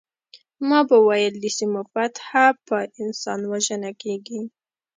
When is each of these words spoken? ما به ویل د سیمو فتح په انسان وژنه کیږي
ما 0.67 0.79
به 0.89 0.97
ویل 1.07 1.33
د 1.39 1.45
سیمو 1.57 1.81
فتح 1.91 2.29
په 2.67 2.77
انسان 3.01 3.39
وژنه 3.51 3.91
کیږي 4.01 4.41